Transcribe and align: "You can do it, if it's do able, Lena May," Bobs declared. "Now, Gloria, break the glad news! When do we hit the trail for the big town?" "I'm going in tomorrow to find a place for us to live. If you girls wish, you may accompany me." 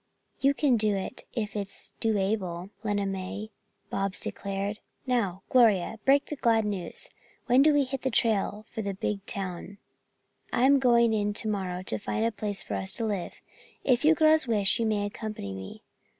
"You 0.39 0.55
can 0.55 0.77
do 0.77 0.95
it, 0.95 1.25
if 1.33 1.55
it's 1.55 1.93
do 1.99 2.17
able, 2.17 2.71
Lena 2.83 3.05
May," 3.05 3.51
Bobs 3.91 4.19
declared. 4.19 4.79
"Now, 5.05 5.43
Gloria, 5.49 5.99
break 6.05 6.25
the 6.25 6.37
glad 6.37 6.65
news! 6.65 7.11
When 7.45 7.61
do 7.61 7.71
we 7.71 7.83
hit 7.83 8.01
the 8.01 8.09
trail 8.09 8.65
for 8.73 8.81
the 8.81 8.95
big 8.95 9.23
town?" 9.27 9.77
"I'm 10.51 10.79
going 10.79 11.13
in 11.13 11.33
tomorrow 11.35 11.83
to 11.83 11.99
find 11.99 12.25
a 12.25 12.31
place 12.31 12.63
for 12.63 12.73
us 12.73 12.93
to 12.93 13.05
live. 13.05 13.33
If 13.83 14.03
you 14.03 14.15
girls 14.15 14.47
wish, 14.47 14.79
you 14.79 14.87
may 14.87 15.05
accompany 15.05 15.53
me." 15.53 15.83